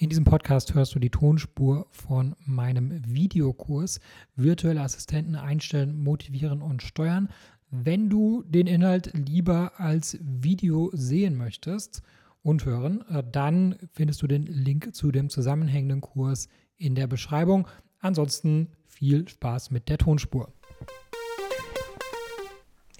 In 0.00 0.08
diesem 0.08 0.24
Podcast 0.24 0.72
hörst 0.72 0.94
du 0.94 0.98
die 0.98 1.10
Tonspur 1.10 1.86
von 1.90 2.34
meinem 2.46 3.02
Videokurs 3.04 4.00
Virtuelle 4.34 4.80
Assistenten 4.80 5.36
einstellen, 5.36 6.02
motivieren 6.02 6.62
und 6.62 6.80
steuern. 6.82 7.28
Wenn 7.70 8.08
du 8.08 8.42
den 8.44 8.66
Inhalt 8.66 9.12
lieber 9.12 9.72
als 9.78 10.16
Video 10.22 10.88
sehen 10.94 11.36
möchtest 11.36 12.00
und 12.42 12.64
hören, 12.64 13.04
äh, 13.10 13.22
dann 13.30 13.76
findest 13.92 14.22
du 14.22 14.26
den 14.26 14.46
Link 14.46 14.94
zu 14.94 15.12
dem 15.12 15.28
zusammenhängenden 15.28 16.00
Kurs 16.00 16.48
in 16.78 16.94
der 16.94 17.06
Beschreibung. 17.06 17.68
Ansonsten 17.98 18.68
viel 18.86 19.28
Spaß 19.28 19.70
mit 19.70 19.90
der 19.90 19.98
Tonspur. 19.98 20.50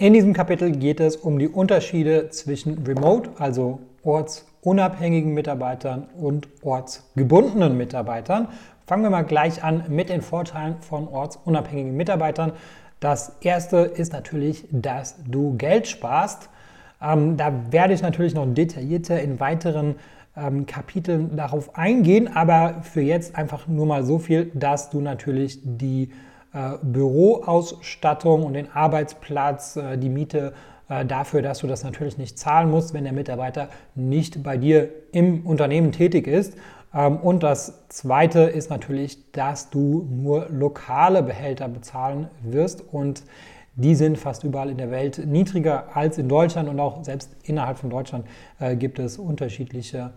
In 0.01 0.14
diesem 0.14 0.32
Kapitel 0.32 0.71
geht 0.71 0.98
es 0.98 1.14
um 1.14 1.39
die 1.39 1.46
Unterschiede 1.46 2.30
zwischen 2.30 2.87
Remote, 2.87 3.32
also 3.37 3.80
Orts 4.03 4.46
unabhängigen 4.62 5.35
Mitarbeitern 5.35 6.07
und 6.19 6.49
ortsgebundenen 6.62 7.77
Mitarbeitern. 7.77 8.49
Fangen 8.86 9.03
wir 9.03 9.11
mal 9.11 9.25
gleich 9.25 9.63
an 9.63 9.85
mit 9.90 10.09
den 10.09 10.23
Vorteilen 10.23 10.76
von 10.81 11.07
ortsunabhängigen 11.07 11.99
Mitarbeitern. 11.99 12.53
Das 12.99 13.36
erste 13.43 13.76
ist 13.76 14.14
natürlich, 14.14 14.64
dass 14.71 15.17
du 15.29 15.59
Geld 15.59 15.86
sparst. 15.86 16.48
Ähm, 17.03 17.37
da 17.37 17.53
werde 17.71 17.93
ich 17.93 18.01
natürlich 18.01 18.32
noch 18.32 18.46
detaillierter 18.46 19.21
in 19.21 19.39
weiteren 19.39 19.96
ähm, 20.35 20.64
Kapiteln 20.64 21.37
darauf 21.37 21.76
eingehen, 21.76 22.35
aber 22.35 22.76
für 22.85 23.03
jetzt 23.03 23.37
einfach 23.37 23.68
nur 23.68 23.85
mal 23.85 24.03
so 24.03 24.18
viel, 24.18 24.51
dass 24.54 24.89
du 24.89 25.03
natürlich 25.03 25.59
die 25.62 26.09
Büroausstattung 26.82 28.45
und 28.45 28.54
den 28.54 28.71
Arbeitsplatz, 28.72 29.77
äh, 29.77 29.96
die 29.96 30.09
Miete 30.09 30.53
äh, 30.89 31.07
dafür, 31.07 31.43
dass 31.43 31.61
du 31.61 31.67
das 31.67 31.85
natürlich 31.85 32.19
nicht 32.19 32.39
zahlen 32.39 32.70
musst, 32.70 32.92
wenn 32.92 33.05
der 33.05 33.12
Mitarbeiter 33.12 33.69
nicht 33.95 34.42
bei 34.42 34.56
dir 34.56 34.89
im 35.12 35.47
Unternehmen 35.47 35.92
tätig 35.92 36.27
ist. 36.27 36.55
Ähm, 36.92 37.17
und 37.19 37.42
das 37.42 37.86
Zweite 37.89 38.41
ist 38.41 38.70
natürlich, 38.70 39.31
dass 39.33 39.70
du 39.70 40.09
nur 40.11 40.48
lokale 40.50 41.23
Behälter 41.23 41.69
bezahlen 41.69 42.28
wirst 42.43 42.83
und 42.93 43.23
die 43.77 43.95
sind 43.95 44.19
fast 44.19 44.43
überall 44.43 44.69
in 44.69 44.78
der 44.78 44.91
Welt 44.91 45.25
niedriger 45.25 45.97
als 45.97 46.19
in 46.19 46.28
Deutschland 46.28 46.69
und 46.69 46.81
auch 46.81 47.05
selbst 47.05 47.31
innerhalb 47.45 47.78
von 47.78 47.89
Deutschland 47.89 48.27
äh, 48.59 48.75
gibt 48.75 48.98
es 48.98 49.17
unterschiedliche 49.17 50.11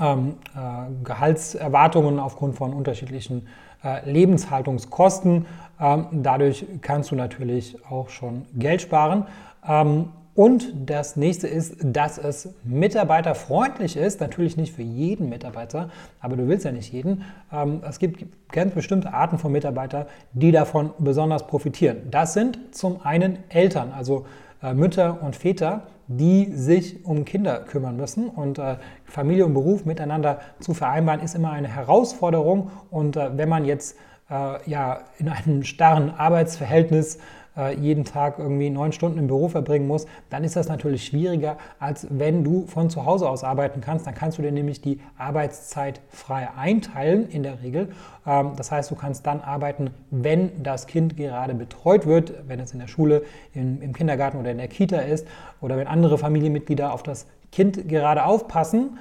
ähm, 0.00 0.34
äh, 0.54 1.04
Gehaltserwartungen 1.04 2.18
aufgrund 2.18 2.56
von 2.56 2.72
unterschiedlichen 2.72 3.48
äh, 3.84 4.10
Lebenshaltungskosten. 4.10 5.46
Ähm, 5.80 6.06
dadurch 6.12 6.66
kannst 6.82 7.10
du 7.10 7.14
natürlich 7.14 7.76
auch 7.88 8.08
schon 8.08 8.46
Geld 8.54 8.82
sparen. 8.82 9.26
Ähm, 9.66 10.10
und 10.38 10.72
das 10.86 11.16
nächste 11.16 11.48
ist, 11.48 11.78
dass 11.82 12.16
es 12.16 12.54
mitarbeiterfreundlich 12.62 13.96
ist. 13.96 14.20
Natürlich 14.20 14.56
nicht 14.56 14.72
für 14.72 14.82
jeden 14.82 15.28
Mitarbeiter, 15.28 15.90
aber 16.20 16.36
du 16.36 16.46
willst 16.46 16.64
ja 16.64 16.70
nicht 16.70 16.92
jeden. 16.92 17.24
Ähm, 17.52 17.82
es 17.88 17.98
gibt 17.98 18.24
ganz 18.52 18.72
bestimmte 18.72 19.12
Arten 19.12 19.38
von 19.38 19.50
Mitarbeitern, 19.50 20.06
die 20.32 20.52
davon 20.52 20.90
besonders 21.00 21.48
profitieren. 21.48 22.02
Das 22.12 22.34
sind 22.34 22.56
zum 22.72 23.04
einen 23.04 23.38
Eltern, 23.48 23.92
also 23.92 24.26
äh, 24.62 24.74
Mütter 24.74 25.20
und 25.22 25.34
Väter, 25.34 25.88
die 26.08 26.50
sich 26.52 27.04
um 27.04 27.24
Kinder 27.24 27.60
kümmern 27.60 27.96
müssen. 27.96 28.28
Und 28.28 28.58
äh, 28.58 28.76
Familie 29.04 29.46
und 29.46 29.54
Beruf 29.54 29.84
miteinander 29.84 30.40
zu 30.58 30.74
vereinbaren, 30.74 31.20
ist 31.20 31.34
immer 31.34 31.52
eine 31.52 31.68
Herausforderung. 31.68 32.70
Und 32.90 33.16
äh, 33.16 33.36
wenn 33.36 33.48
man 33.48 33.64
jetzt 33.64 33.96
ja, 34.30 35.00
in 35.18 35.28
einem 35.28 35.62
starren 35.62 36.10
Arbeitsverhältnis 36.10 37.18
äh, 37.58 37.74
jeden 37.74 38.04
Tag 38.04 38.38
irgendwie 38.38 38.70
neun 38.70 38.92
Stunden 38.92 39.18
im 39.18 39.26
Büro 39.26 39.48
verbringen 39.48 39.86
muss, 39.86 40.06
dann 40.30 40.44
ist 40.44 40.56
das 40.56 40.68
natürlich 40.68 41.04
schwieriger, 41.04 41.58
als 41.78 42.06
wenn 42.10 42.44
du 42.44 42.66
von 42.66 42.88
zu 42.88 43.04
Hause 43.04 43.28
aus 43.28 43.44
arbeiten 43.44 43.80
kannst. 43.80 44.06
Dann 44.06 44.14
kannst 44.14 44.38
du 44.38 44.42
dir 44.42 44.52
nämlich 44.52 44.80
die 44.80 45.00
Arbeitszeit 45.18 46.00
frei 46.08 46.48
einteilen 46.56 47.28
in 47.28 47.42
der 47.42 47.62
Regel. 47.62 47.88
Ähm, 48.26 48.52
das 48.56 48.70
heißt, 48.70 48.90
du 48.90 48.94
kannst 48.94 49.26
dann 49.26 49.40
arbeiten, 49.40 49.90
wenn 50.10 50.62
das 50.62 50.86
Kind 50.86 51.16
gerade 51.16 51.54
betreut 51.54 52.06
wird, 52.06 52.32
wenn 52.46 52.60
es 52.60 52.72
in 52.72 52.78
der 52.78 52.88
Schule, 52.88 53.22
im, 53.54 53.82
im 53.82 53.92
Kindergarten 53.92 54.38
oder 54.38 54.52
in 54.52 54.58
der 54.58 54.68
Kita 54.68 54.98
ist 54.98 55.26
oder 55.60 55.76
wenn 55.76 55.88
andere 55.88 56.16
Familienmitglieder 56.16 56.92
auf 56.92 57.02
das 57.02 57.26
Kind 57.50 57.88
gerade 57.88 58.24
aufpassen. 58.24 58.98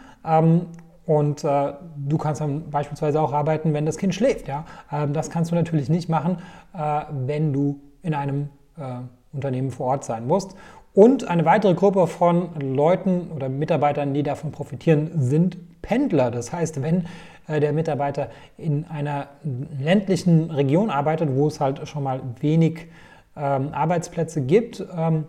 Und 1.07 1.45
äh, 1.45 1.73
du 1.95 2.17
kannst 2.17 2.41
dann 2.41 2.69
beispielsweise 2.69 3.21
auch 3.21 3.31
arbeiten, 3.31 3.73
wenn 3.73 3.85
das 3.85 3.97
Kind 3.97 4.13
schläft. 4.13 4.47
Ja? 4.49 4.65
Ähm, 4.91 5.13
das 5.13 5.29
kannst 5.29 5.51
du 5.51 5.55
natürlich 5.55 5.89
nicht 5.89 6.09
machen, 6.09 6.37
äh, 6.73 7.01
wenn 7.25 7.53
du 7.53 7.79
in 8.03 8.13
einem 8.13 8.49
äh, 8.77 8.81
Unternehmen 9.31 9.71
vor 9.71 9.87
Ort 9.87 10.03
sein 10.03 10.27
musst. 10.27 10.55
Und 10.93 11.27
eine 11.27 11.45
weitere 11.45 11.75
Gruppe 11.75 12.07
von 12.07 12.49
Leuten 12.59 13.31
oder 13.33 13.47
Mitarbeitern, 13.47 14.13
die 14.13 14.23
davon 14.23 14.51
profitieren, 14.51 15.11
sind 15.15 15.57
Pendler. 15.81 16.29
Das 16.29 16.51
heißt, 16.51 16.81
wenn 16.81 17.05
äh, 17.47 17.61
der 17.61 17.71
Mitarbeiter 17.71 18.29
in 18.57 18.83
einer 18.85 19.27
ländlichen 19.79 20.51
Region 20.51 20.89
arbeitet, 20.89 21.29
wo 21.33 21.47
es 21.47 21.61
halt 21.61 21.87
schon 21.87 22.03
mal 22.03 22.19
wenig 22.41 22.87
ähm, 23.37 23.69
Arbeitsplätze 23.71 24.41
gibt, 24.41 24.83
ähm, 24.93 25.25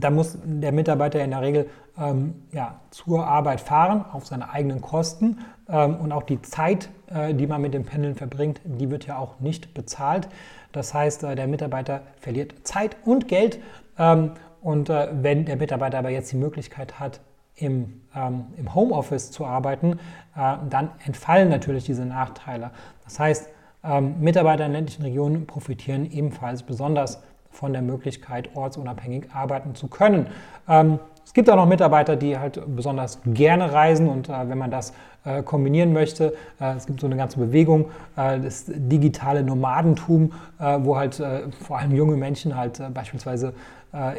da 0.00 0.10
muss 0.10 0.38
der 0.44 0.72
Mitarbeiter 0.72 1.22
in 1.22 1.30
der 1.30 1.42
Regel 1.42 1.68
ähm, 1.98 2.34
ja, 2.52 2.80
zur 2.90 3.26
Arbeit 3.26 3.60
fahren 3.60 4.04
auf 4.12 4.26
seine 4.26 4.50
eigenen 4.50 4.80
Kosten 4.80 5.38
ähm, 5.68 5.96
und 5.96 6.12
auch 6.12 6.22
die 6.22 6.40
Zeit, 6.42 6.90
äh, 7.08 7.34
die 7.34 7.46
man 7.46 7.60
mit 7.60 7.74
dem 7.74 7.84
Pendeln 7.84 8.14
verbringt, 8.14 8.60
die 8.64 8.90
wird 8.90 9.06
ja 9.06 9.18
auch 9.18 9.40
nicht 9.40 9.74
bezahlt. 9.74 10.28
Das 10.72 10.94
heißt, 10.94 11.24
äh, 11.24 11.34
der 11.34 11.46
Mitarbeiter 11.46 12.02
verliert 12.20 12.54
Zeit 12.66 12.96
und 13.04 13.28
Geld 13.28 13.58
ähm, 13.98 14.32
und 14.62 14.90
äh, 14.90 15.08
wenn 15.12 15.44
der 15.44 15.56
Mitarbeiter 15.56 15.98
aber 15.98 16.10
jetzt 16.10 16.32
die 16.32 16.36
Möglichkeit 16.36 17.00
hat, 17.00 17.20
im, 17.56 18.00
ähm, 18.14 18.46
im 18.56 18.74
Homeoffice 18.74 19.30
zu 19.30 19.44
arbeiten, 19.44 19.98
äh, 20.36 20.56
dann 20.68 20.90
entfallen 21.04 21.48
natürlich 21.48 21.84
diese 21.84 22.06
Nachteile. 22.06 22.70
Das 23.04 23.18
heißt, 23.18 23.48
ähm, 23.84 24.20
Mitarbeiter 24.20 24.66
in 24.66 24.72
ländlichen 24.72 25.02
Regionen 25.02 25.46
profitieren 25.46 26.10
ebenfalls 26.10 26.62
besonders 26.62 27.22
von 27.50 27.72
der 27.72 27.82
Möglichkeit, 27.82 28.50
ortsunabhängig 28.54 29.30
arbeiten 29.32 29.74
zu 29.74 29.88
können. 29.88 30.26
Ähm, 30.68 30.98
es 31.24 31.34
gibt 31.34 31.48
auch 31.48 31.56
noch 31.56 31.66
Mitarbeiter, 31.66 32.16
die 32.16 32.38
halt 32.38 32.60
besonders 32.74 33.20
gerne 33.24 33.72
reisen 33.72 34.08
und 34.08 34.28
äh, 34.28 34.48
wenn 34.48 34.58
man 34.58 34.70
das 34.70 34.92
äh, 35.24 35.42
kombinieren 35.42 35.92
möchte, 35.92 36.34
äh, 36.60 36.74
es 36.76 36.86
gibt 36.86 37.00
so 37.00 37.06
eine 37.06 37.16
ganze 37.16 37.38
Bewegung, 37.38 37.90
äh, 38.16 38.40
das 38.40 38.64
digitale 38.66 39.42
Nomadentum, 39.42 40.32
äh, 40.58 40.78
wo 40.80 40.96
halt 40.96 41.20
äh, 41.20 41.42
vor 41.66 41.78
allem 41.78 41.94
junge 41.94 42.16
Menschen 42.16 42.56
halt 42.56 42.82
beispielsweise 42.94 43.54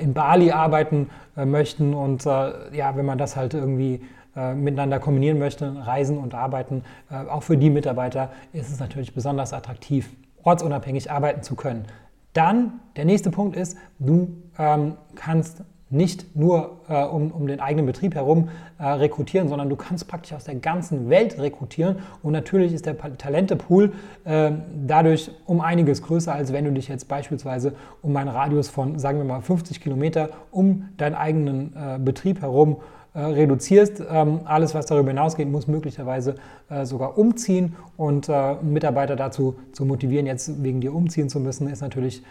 in 0.02 0.14
Bali 0.14 0.52
arbeiten 0.52 1.10
möchten 1.46 1.94
und 1.94 2.26
ja, 2.26 2.98
wenn 2.98 3.06
man 3.06 3.18
das 3.18 3.38
halt 3.38 3.54
irgendwie 3.54 4.02
miteinander 4.36 5.00
kombinieren 5.00 5.40
möchte, 5.40 5.74
Reisen 5.86 6.18
und 6.18 6.36
Arbeiten, 6.36 6.84
auch 7.30 7.44
für 7.44 7.56
die 7.56 7.70
Mitarbeiter 7.70 8.34
ist 8.52 8.70
es 8.70 8.82
natürlich 8.82 9.14
besonders 9.14 9.54
attraktiv, 9.54 10.10
ortsunabhängig 10.44 11.10
arbeiten 11.10 11.42
zu 11.42 11.56
können. 11.56 11.86
Dann 12.34 12.80
der 12.96 13.06
nächste 13.06 13.32
Punkt 13.32 13.56
ist, 13.56 13.78
du 14.00 14.30
ähm, 14.58 14.96
kannst 15.16 15.64
nicht 15.92 16.36
nur 16.36 16.80
äh, 16.88 17.04
um, 17.04 17.32
um 17.32 17.48
den 17.48 17.60
eigenen 17.60 17.86
Betrieb 17.86 18.16
herum 18.16 18.50
äh, 18.80 18.86
rekrutieren, 18.86 19.50
sondern 19.50 19.70
du 19.70 19.76
kannst 19.76 20.08
praktisch 20.08 20.34
aus 20.34 20.46
der 20.46 20.56
ganzen 20.56 21.10
Welt 21.10 21.38
rekrutieren. 21.38 21.98
Und 22.24 22.32
natürlich 22.32 22.74
ist 22.74 22.86
der 22.86 22.98
Talentepool 23.18 23.92
äh, 24.24 24.52
dadurch 24.86 25.32
um 25.46 25.60
einiges 25.60 26.02
größer, 26.02 26.34
als 26.34 26.54
wenn 26.54 26.64
du 26.64 26.72
dich 26.72 26.88
jetzt 26.88 27.10
beispielsweise 27.10 27.74
um 28.02 28.16
einen 28.16 28.30
Radius 28.30 28.70
von, 28.70 28.98
sagen 29.00 29.18
wir 29.18 29.26
mal, 29.26 29.42
50 29.42 29.82
Kilometer 29.82 30.30
um 30.50 30.90
deinen 30.96 31.16
eigenen 31.16 31.76
äh, 31.76 32.00
Betrieb 32.00 32.42
herum 32.42 32.78
äh, 32.78 33.01
reduzierst. 33.20 34.04
Ähm, 34.10 34.42
alles, 34.46 34.74
was 34.74 34.86
darüber 34.86 35.10
hinausgeht, 35.10 35.50
muss 35.50 35.68
möglicherweise 35.68 36.36
äh, 36.70 36.86
sogar 36.86 37.18
umziehen. 37.18 37.76
Und 37.98 38.30
äh, 38.30 38.56
Mitarbeiter 38.62 39.16
dazu 39.16 39.56
zu 39.72 39.86
motivieren, 39.86 40.26
jetzt 40.26 40.64
wegen 40.64 40.82
dir 40.82 40.94
umziehen 40.94 41.30
zu 41.30 41.40
müssen, 41.40 41.70
ist 41.70 41.82
natürlich 41.82 42.24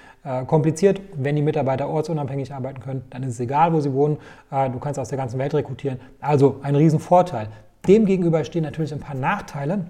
kompliziert. 0.47 1.01
Wenn 1.17 1.35
die 1.35 1.41
Mitarbeiter 1.41 1.89
ortsunabhängig 1.89 2.53
arbeiten 2.53 2.81
können, 2.81 3.03
dann 3.09 3.23
ist 3.23 3.31
es 3.31 3.41
egal, 3.41 3.73
wo 3.73 3.81
sie 3.81 3.95
wohnen. 3.95 4.19
du 4.51 4.79
kannst 4.79 5.01
aus 5.01 5.09
der 5.09 5.17
ganzen 5.17 5.39
Welt 5.39 5.55
rekrutieren. 5.55 5.99
Also 6.21 6.57
ein 6.63 6.77
Riesenvorteil. 6.77 7.49
Demgegenüber 7.89 8.45
stehen 8.45 8.65
natürlich 8.65 8.93
ein 8.93 9.01
paar 9.01 9.15
Nachteile. 9.15 9.87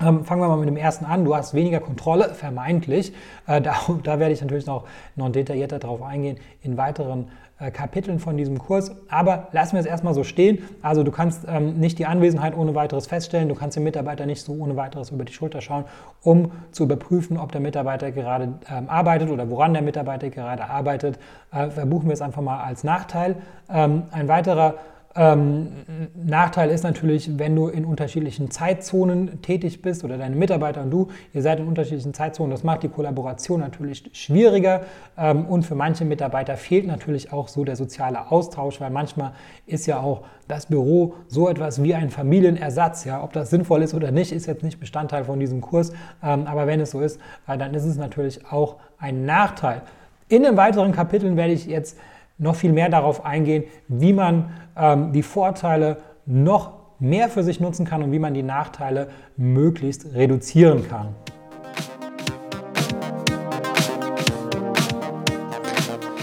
Ähm, 0.00 0.24
fangen 0.24 0.40
wir 0.40 0.48
mal 0.48 0.56
mit 0.56 0.68
dem 0.68 0.76
ersten 0.76 1.04
an. 1.04 1.24
Du 1.24 1.34
hast 1.34 1.54
weniger 1.54 1.80
Kontrolle, 1.80 2.34
vermeintlich. 2.34 3.12
Äh, 3.46 3.60
da, 3.60 3.74
da, 4.02 4.18
werde 4.18 4.32
ich 4.32 4.40
natürlich 4.40 4.66
noch, 4.66 4.84
noch 5.16 5.30
detaillierter 5.30 5.78
darauf 5.78 6.02
eingehen 6.02 6.38
in 6.62 6.76
weiteren 6.76 7.28
äh, 7.58 7.70
Kapiteln 7.70 8.18
von 8.18 8.36
diesem 8.36 8.58
Kurs. 8.58 8.90
Aber 9.08 9.48
lassen 9.52 9.74
wir 9.74 9.80
es 9.80 9.86
erstmal 9.86 10.14
so 10.14 10.24
stehen. 10.24 10.64
Also 10.82 11.04
du 11.04 11.12
kannst 11.12 11.46
ähm, 11.46 11.78
nicht 11.78 11.98
die 11.98 12.06
Anwesenheit 12.06 12.56
ohne 12.56 12.74
weiteres 12.74 13.06
feststellen. 13.06 13.48
Du 13.48 13.54
kannst 13.54 13.76
den 13.76 13.84
Mitarbeiter 13.84 14.26
nicht 14.26 14.42
so 14.42 14.52
ohne 14.52 14.76
weiteres 14.76 15.10
über 15.10 15.24
die 15.24 15.32
Schulter 15.32 15.60
schauen, 15.60 15.84
um 16.22 16.50
zu 16.72 16.84
überprüfen, 16.84 17.36
ob 17.36 17.52
der 17.52 17.60
Mitarbeiter 17.60 18.10
gerade 18.10 18.54
ähm, 18.68 18.88
arbeitet 18.88 19.30
oder 19.30 19.48
woran 19.50 19.72
der 19.72 19.82
Mitarbeiter 19.82 20.30
gerade 20.30 20.68
arbeitet. 20.68 21.18
Äh, 21.52 21.70
verbuchen 21.70 22.08
wir 22.08 22.14
es 22.14 22.22
einfach 22.22 22.42
mal 22.42 22.62
als 22.62 22.82
Nachteil. 22.82 23.36
Ähm, 23.70 24.04
ein 24.10 24.26
weiterer 24.26 24.74
Ähm, 25.14 25.68
Nachteil 26.14 26.70
ist 26.70 26.84
natürlich, 26.84 27.38
wenn 27.38 27.54
du 27.54 27.68
in 27.68 27.84
unterschiedlichen 27.84 28.50
Zeitzonen 28.50 29.42
tätig 29.42 29.82
bist 29.82 30.04
oder 30.04 30.16
deine 30.16 30.36
Mitarbeiter 30.36 30.82
und 30.82 30.90
du, 30.90 31.08
ihr 31.34 31.42
seid 31.42 31.60
in 31.60 31.68
unterschiedlichen 31.68 32.14
Zeitzonen, 32.14 32.50
das 32.50 32.64
macht 32.64 32.82
die 32.82 32.88
Kollaboration 32.88 33.60
natürlich 33.60 34.08
schwieriger 34.14 34.82
ähm, 35.18 35.44
und 35.44 35.64
für 35.64 35.74
manche 35.74 36.06
Mitarbeiter 36.06 36.56
fehlt 36.56 36.86
natürlich 36.86 37.30
auch 37.30 37.48
so 37.48 37.64
der 37.64 37.76
soziale 37.76 38.30
Austausch, 38.30 38.80
weil 38.80 38.90
manchmal 38.90 39.32
ist 39.66 39.86
ja 39.86 40.00
auch 40.00 40.22
das 40.48 40.66
Büro 40.66 41.14
so 41.28 41.48
etwas 41.48 41.82
wie 41.82 41.94
ein 41.94 42.08
Familienersatz. 42.08 43.04
Ja? 43.04 43.22
Ob 43.22 43.34
das 43.34 43.50
sinnvoll 43.50 43.82
ist 43.82 43.92
oder 43.92 44.12
nicht, 44.12 44.32
ist 44.32 44.46
jetzt 44.46 44.62
nicht 44.62 44.80
Bestandteil 44.80 45.24
von 45.24 45.38
diesem 45.38 45.60
Kurs, 45.60 45.92
ähm, 46.22 46.46
aber 46.46 46.66
wenn 46.66 46.80
es 46.80 46.90
so 46.90 47.00
ist, 47.00 47.20
äh, 47.46 47.58
dann 47.58 47.74
ist 47.74 47.84
es 47.84 47.96
natürlich 47.96 48.50
auch 48.50 48.76
ein 48.98 49.26
Nachteil. 49.26 49.82
In 50.28 50.42
den 50.42 50.56
weiteren 50.56 50.92
Kapiteln 50.92 51.36
werde 51.36 51.52
ich 51.52 51.66
jetzt 51.66 51.98
noch 52.42 52.56
viel 52.56 52.72
mehr 52.72 52.88
darauf 52.88 53.24
eingehen, 53.24 53.64
wie 53.88 54.12
man 54.12 54.50
ähm, 54.76 55.12
die 55.12 55.22
Vorteile 55.22 55.98
noch 56.26 56.72
mehr 56.98 57.28
für 57.28 57.42
sich 57.42 57.60
nutzen 57.60 57.86
kann 57.86 58.02
und 58.02 58.12
wie 58.12 58.18
man 58.18 58.34
die 58.34 58.42
Nachteile 58.42 59.08
möglichst 59.36 60.12
reduzieren 60.14 60.88
kann. 60.88 61.14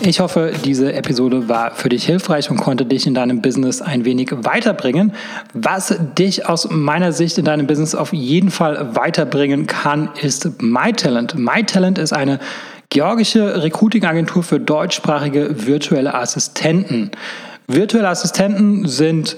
Ich 0.01 0.21
hoffe, 0.21 0.53
diese 0.63 0.93
Episode 0.93 1.49
war 1.49 1.71
für 1.71 1.89
dich 1.89 2.05
hilfreich 2.05 2.49
und 2.49 2.57
konnte 2.57 2.85
dich 2.85 3.05
in 3.05 3.13
deinem 3.13 3.41
Business 3.41 3.81
ein 3.81 4.05
wenig 4.05 4.31
weiterbringen. 4.31 5.11
Was 5.53 5.93
dich 6.17 6.47
aus 6.47 6.69
meiner 6.71 7.11
Sicht 7.11 7.37
in 7.37 7.43
deinem 7.43 7.67
Business 7.67 7.95
auf 7.95 8.13
jeden 8.13 8.49
Fall 8.49 8.95
weiterbringen 8.95 9.67
kann, 9.67 10.09
ist 10.21 10.61
MyTalent. 10.61 11.35
MyTalent 11.35 11.97
ist 11.97 12.13
eine 12.13 12.39
georgische 12.89 13.61
Recruiting-Agentur 13.61 14.43
für 14.43 14.59
deutschsprachige 14.59 15.67
virtuelle 15.67 16.15
Assistenten. 16.15 17.11
Virtuelle 17.67 18.09
Assistenten 18.09 18.87
sind 18.87 19.37